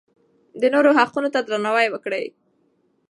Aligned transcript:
د 0.61 0.63
نورو 0.73 0.89
حقونو 0.97 1.29
ته 1.33 1.39
درناوی 1.41 1.87
وکړئ. 1.91 2.25